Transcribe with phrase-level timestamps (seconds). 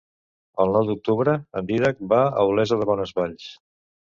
[0.63, 3.47] El nou d'octubre en Dídac va a Olesa de Bonesvalls.